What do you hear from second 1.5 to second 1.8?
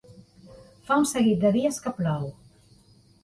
dies